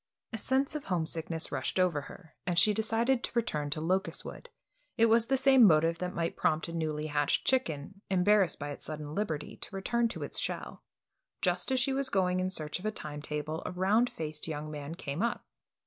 [0.33, 4.49] A sense of homesickness rushed over her, and she decided to return to Locustwood.
[4.97, 8.83] It was the same motive that might prompt a newly hatched chicken, embarrassed by its
[8.85, 10.81] sudden liberty, to return to its shell.
[11.43, 14.71] Just as she was going in search of a time table, a round faced young
[14.71, 15.45] man came up.